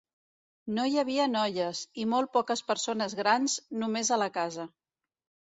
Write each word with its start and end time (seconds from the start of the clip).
No 0.77 0.85
hi 0.87 0.95
havia 1.01 1.27
noies, 1.33 1.81
i 2.05 2.07
molt 2.15 2.33
poques 2.39 2.65
persones 2.71 3.15
grans, 3.21 3.59
només 3.85 4.11
a 4.11 4.21
la 4.25 4.31
casa. 4.41 4.69